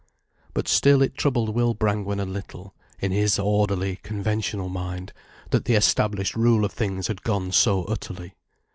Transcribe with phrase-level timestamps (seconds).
[0.55, 5.13] But still it troubled Will Brangwen a little, in his orderly, conventional mind,
[5.51, 8.33] that the established rule of things had gone so utterly.